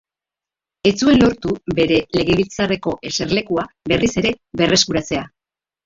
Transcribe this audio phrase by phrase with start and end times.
[0.91, 5.33] Ez zuen lortu bere legebiltzarreko eserlekua berriz ere berreskuratzea.